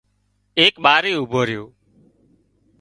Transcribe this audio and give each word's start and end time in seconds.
ايڪ 0.59 0.73
ٻارئي 0.83 1.11
اوڀو 1.17 1.41
ريو 1.47 1.63